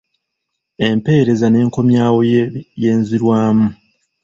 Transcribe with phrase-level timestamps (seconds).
[0.87, 2.19] Empeereza n’enkomyawo
[2.81, 3.67] y’enzirwamu